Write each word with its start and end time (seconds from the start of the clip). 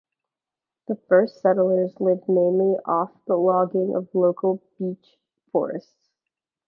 The 0.87 0.95
first 0.95 1.41
settlers 1.43 1.93
lived 2.01 2.27
mainly 2.27 2.73
off 2.85 3.11
the 3.27 3.35
logging 3.37 3.93
of 3.95 4.09
local 4.15 4.59
beech 4.79 5.19
forests. 5.51 6.09